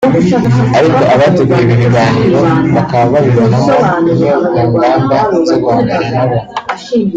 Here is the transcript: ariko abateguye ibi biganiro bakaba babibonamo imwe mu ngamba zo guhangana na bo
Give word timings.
ariko 0.77 0.99
abateguye 1.13 1.61
ibi 1.65 1.75
biganiro 1.81 2.39
bakaba 2.75 3.05
babibonamo 3.13 3.71
imwe 4.11 4.31
mu 4.71 4.75
ngamba 4.75 5.17
zo 5.47 5.55
guhangana 5.61 6.07
na 6.15 6.23
bo 6.29 6.37